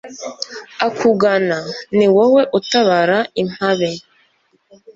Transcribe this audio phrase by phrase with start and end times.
[0.87, 1.59] akugana,
[1.97, 3.91] ni wowe utabara impabe